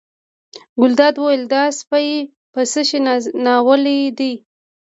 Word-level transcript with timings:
ګلداد 0.79 1.15
وویل 1.17 1.43
دا 1.53 1.63
سپی 1.79 2.07
په 2.53 2.61
څه 2.71 2.81
شي 2.87 2.99
ناولی 3.45 3.99
دی. 4.17 4.33